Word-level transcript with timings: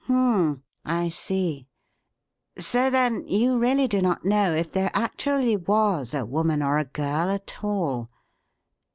"Hum 0.05 0.33
m 0.33 0.47
m! 0.51 0.63
I 0.83 1.09
see! 1.09 1.67
So, 2.57 2.89
then, 2.89 3.23
you 3.27 3.59
really 3.59 3.87
do 3.87 4.01
not 4.01 4.25
know 4.25 4.55
if 4.55 4.71
there 4.71 4.89
actually 4.95 5.55
was 5.55 6.15
a 6.15 6.25
woman 6.25 6.63
or 6.63 6.79
a 6.79 6.85
girl 6.85 7.29
at 7.29 7.63
all? 7.63 8.09